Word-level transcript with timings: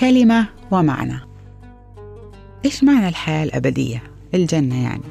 كلمة 0.00 0.46
ومعنى. 0.70 1.20
إيش 2.64 2.84
معنى 2.84 3.08
الحياة 3.08 3.44
الأبدية؟ 3.44 4.02
الجنة 4.34 4.82
يعني. 4.82 5.02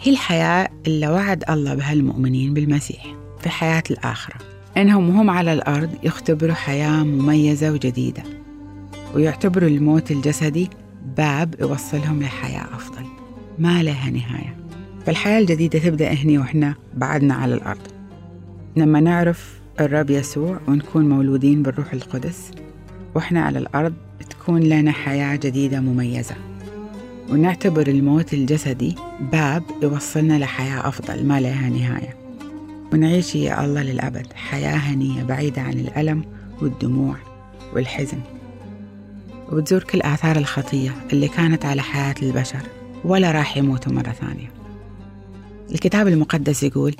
هي 0.00 0.12
الحياة 0.12 0.68
اللي 0.86 1.08
وعد 1.08 1.44
الله 1.50 1.74
بها 1.74 1.92
المؤمنين 1.92 2.54
بالمسيح 2.54 3.06
في 3.40 3.48
حياة 3.48 3.82
الآخرة. 3.90 4.36
إنهم 4.76 5.16
هم 5.16 5.30
على 5.30 5.52
الأرض 5.52 5.90
يختبروا 6.02 6.54
حياة 6.54 7.04
مميزة 7.04 7.72
وجديدة 7.72 8.22
ويعتبروا 9.14 9.68
الموت 9.68 10.10
الجسدي 10.10 10.70
باب 11.16 11.54
يوصلهم 11.60 12.22
لحياة 12.22 12.64
أفضل. 12.74 13.04
ما 13.58 13.82
لها 13.82 14.10
نهاية. 14.10 14.56
فالحياة 15.06 15.38
الجديدة 15.38 15.78
تبدأ 15.78 16.12
هني 16.12 16.38
وإحنا 16.38 16.74
بعدنا 16.94 17.34
على 17.34 17.54
الأرض. 17.54 17.88
لما 18.76 19.00
نعرف 19.00 19.60
الرب 19.80 20.10
يسوع 20.10 20.60
ونكون 20.68 21.08
مولودين 21.08 21.62
بالروح 21.62 21.92
القدس 21.92 22.50
وإحنا 23.14 23.42
على 23.42 23.58
الأرض 23.58 23.94
تكون 24.30 24.60
لنا 24.62 24.92
حياة 24.92 25.36
جديدة 25.36 25.80
مميزة. 25.80 26.34
ونعتبر 27.30 27.86
الموت 27.86 28.34
الجسدي 28.34 28.94
باب 29.32 29.62
يوصلنا 29.82 30.38
لحياة 30.38 30.88
أفضل 30.88 31.26
ما 31.26 31.40
لها 31.40 31.68
نهاية. 31.68 32.16
ونعيش 32.92 33.34
يا 33.34 33.64
الله 33.64 33.82
للأبد 33.82 34.32
حياة 34.32 34.76
هنية 34.76 35.22
بعيدة 35.22 35.62
عن 35.62 35.72
الألم 35.72 36.24
والدموع 36.62 37.16
والحزن. 37.74 38.18
وبتزور 39.52 39.82
كل 39.82 40.00
آثار 40.02 40.36
الخطية 40.36 40.94
اللي 41.12 41.28
كانت 41.28 41.64
على 41.64 41.82
حياة 41.82 42.14
البشر 42.22 42.62
ولا 43.04 43.32
راح 43.32 43.56
يموتوا 43.56 43.92
مرة 43.92 44.10
ثانية. 44.20 44.52
الكتاب 45.72 46.08
المقدس 46.08 46.62
يقول 46.62 46.94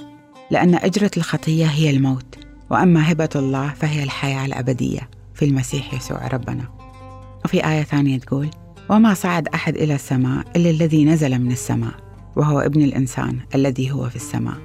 لأن 0.51 0.75
أجرة 0.75 1.11
الخطية 1.17 1.67
هي 1.67 1.91
الموت 1.91 2.39
وأما 2.71 3.13
هبة 3.13 3.29
الله 3.37 3.69
فهي 3.69 4.03
الحياة 4.03 4.47
الأبدية. 4.47 5.20
في 5.41 5.47
المسيح 5.47 5.95
يسوع 5.95 6.27
ربنا. 6.27 6.65
وفي 7.45 7.67
آية 7.69 7.83
ثانية 7.83 8.19
تقول 8.19 8.51
وما 8.89 9.15
صعد 9.15 9.49
أحد 9.49 9.77
إلى 9.77 9.95
السماء 9.95 10.45
إلا 10.57 10.71
الذي 10.71 11.05
نزل 11.05 11.39
من 11.39 11.53
السماء 11.53 11.93
وهو 12.37 12.61
ابن 12.61 12.83
الإنسان 12.83 13.39
الذي 13.55 13.93
هو 13.93 14.09
في 14.09 14.17
السماء. 14.17 14.57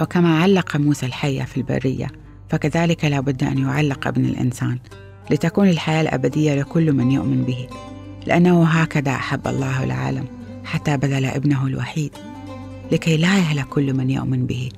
وكما 0.00 0.38
علق 0.38 0.76
موسى 0.76 1.06
الحية 1.06 1.42
في 1.42 1.56
البرية 1.56 2.06
فكذلك 2.48 3.04
لا 3.04 3.20
بد 3.20 3.44
أن 3.44 3.58
يعلق 3.58 4.06
ابن 4.06 4.24
الإنسان 4.24 4.78
لتكون 5.30 5.68
الحياة 5.68 6.00
الأبدية 6.00 6.54
لكل 6.54 6.92
من 6.92 7.10
يؤمن 7.10 7.44
به 7.44 7.66
لأنه 8.26 8.64
هكذا 8.64 9.10
أحب 9.10 9.48
الله 9.48 9.84
العالم 9.84 10.26
حتى 10.64 10.96
بذل 10.96 11.24
ابنه 11.24 11.66
الوحيد 11.66 12.12
لكي 12.92 13.16
لا 13.16 13.38
يهلك 13.38 13.66
كل 13.68 13.94
من 13.94 14.10
يؤمن 14.10 14.46
به 14.46 14.68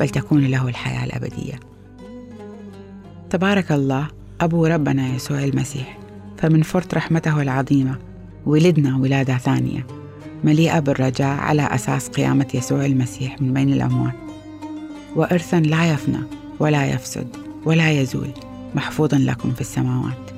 بل 0.00 0.08
تكون 0.08 0.46
له 0.46 0.68
الحياة 0.68 1.04
الأبدية. 1.04 1.60
تبارك 3.30 3.72
الله 3.72 4.08
أبو 4.40 4.66
ربنا 4.66 5.14
يسوع 5.14 5.44
المسيح 5.44 5.98
فمن 6.38 6.62
فرط 6.62 6.94
رحمته 6.94 7.42
العظيمة 7.42 7.98
ولدنا 8.46 8.96
ولادة 8.96 9.36
ثانية 9.36 9.86
مليئة 10.44 10.78
بالرجاء 10.78 11.36
على 11.40 11.62
أساس 11.62 12.08
قيامة 12.08 12.46
يسوع 12.54 12.84
المسيح 12.84 13.42
من 13.42 13.52
بين 13.52 13.72
الأموات. 13.72 14.14
وإرثا 15.16 15.60
لا 15.60 15.92
يفنى 15.92 16.18
ولا 16.58 16.86
يفسد 16.86 17.26
ولا 17.64 17.90
يزول 17.90 18.30
محفوظ 18.74 19.14
لكم 19.14 19.52
في 19.52 19.60
السماوات. 19.60 20.30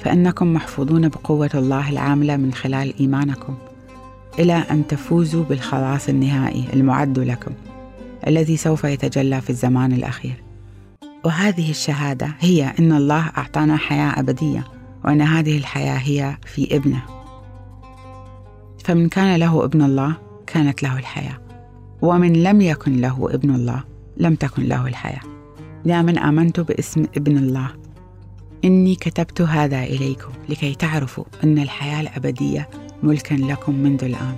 فإنكم 0.00 0.54
محفوظون 0.54 1.08
بقوة 1.08 1.50
الله 1.54 1.90
العاملة 1.90 2.36
من 2.36 2.52
خلال 2.52 2.94
إيمانكم 3.00 3.54
إلى 4.38 4.52
أن 4.70 4.86
تفوزوا 4.86 5.44
بالخلاص 5.44 6.08
النهائي 6.08 6.64
المعد 6.72 7.18
لكم 7.18 7.52
الذي 8.26 8.56
سوف 8.56 8.84
يتجلى 8.84 9.40
في 9.40 9.50
الزمان 9.50 9.92
الأخير. 9.92 10.43
وهذه 11.24 11.70
الشهادة 11.70 12.34
هي 12.40 12.74
أن 12.78 12.92
الله 12.92 13.30
أعطانا 13.36 13.76
حياة 13.76 14.20
أبدية 14.20 14.64
وأن 15.04 15.22
هذه 15.22 15.58
الحياة 15.58 15.98
هي 15.98 16.36
في 16.46 16.76
ابنه. 16.76 17.02
فمن 18.84 19.08
كان 19.08 19.36
له 19.36 19.64
ابن 19.64 19.82
الله 19.82 20.16
كانت 20.46 20.82
له 20.82 20.98
الحياة. 20.98 21.40
ومن 22.02 22.32
لم 22.32 22.60
يكن 22.60 23.00
له 23.00 23.28
ابن 23.30 23.54
الله 23.54 23.84
لم 24.16 24.34
تكن 24.34 24.62
له 24.62 24.86
الحياة. 24.86 25.20
يا 25.84 26.02
من 26.02 26.18
آمنت 26.18 26.60
باسم 26.60 27.02
ابن 27.16 27.36
الله 27.36 27.70
إني 28.64 28.94
كتبت 28.94 29.40
هذا 29.40 29.82
إليكم 29.82 30.32
لكي 30.48 30.74
تعرفوا 30.74 31.24
أن 31.44 31.58
الحياة 31.58 32.00
الأبدية 32.00 32.68
ملكا 33.02 33.34
لكم 33.34 33.74
منذ 33.74 34.04
الآن. 34.04 34.34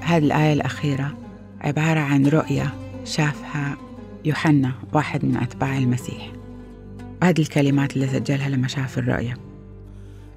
هذه 0.00 0.24
الآية 0.24 0.52
الأخيرة 0.52 1.14
عبارة 1.60 2.00
عن 2.00 2.26
رؤية 2.26 2.74
شافها 3.04 3.76
يوحنا 4.24 4.72
واحد 4.92 5.24
من 5.24 5.36
أتباع 5.36 5.78
المسيح. 5.78 6.32
هذه 7.22 7.40
الكلمات 7.40 7.96
اللي 7.96 8.06
سجلها 8.06 8.48
لما 8.48 8.68
شاف 8.68 8.98
الرؤية. 8.98 9.36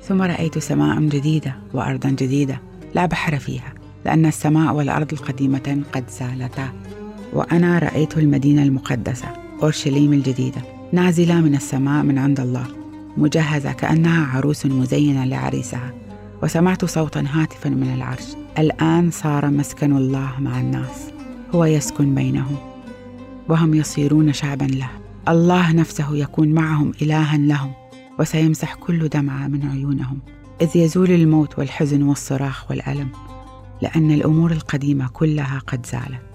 ثم 0.01 0.21
رأيت 0.21 0.57
سماء 0.57 0.99
جديدة 0.99 1.55
وأرضا 1.73 2.09
جديدة 2.09 2.61
لا 2.95 3.05
بحر 3.05 3.39
فيها 3.39 3.73
لأن 4.05 4.25
السماء 4.25 4.73
والأرض 4.73 5.13
القديمة 5.13 5.83
قد 5.93 6.09
زالتا. 6.09 6.73
وأنا 7.33 7.79
رأيت 7.79 8.17
المدينة 8.17 8.63
المقدسة 8.63 9.27
أورشليم 9.63 10.13
الجديدة 10.13 10.61
نازلة 10.91 11.41
من 11.41 11.55
السماء 11.55 12.03
من 12.03 12.17
عند 12.17 12.39
الله 12.39 12.67
مجهزة 13.17 13.71
كأنها 13.71 14.37
عروس 14.37 14.65
مزينة 14.65 15.25
لعريسها. 15.25 15.93
وسمعت 16.43 16.85
صوتا 16.85 17.25
هاتفا 17.31 17.69
من 17.69 17.93
العرش 17.93 18.25
الآن 18.59 19.11
صار 19.11 19.49
مسكن 19.49 19.97
الله 19.97 20.31
مع 20.39 20.59
الناس 20.59 21.11
هو 21.55 21.65
يسكن 21.65 22.15
بينهم. 22.15 22.74
وهم 23.49 23.73
يصيرون 23.73 24.33
شعبا 24.33 24.65
له. 24.65 24.89
الله 25.27 25.71
نفسه 25.71 26.15
يكون 26.15 26.47
معهم 26.47 26.91
إلها 27.01 27.37
لهم 27.37 27.73
وسيمسح 28.19 28.75
كل 28.75 29.09
دمعة 29.09 29.47
من 29.47 29.69
عيونهم. 29.69 30.19
إذ 30.61 30.77
يزول 30.77 31.11
الموت 31.11 31.59
والحزن 31.59 32.03
والصراخ 32.03 32.71
والألم 32.71 33.09
لأن 33.81 34.11
الأمور 34.11 34.51
القديمة 34.51 35.07
كلها 35.07 35.59
قد 35.67 35.85
زالت. 35.85 36.34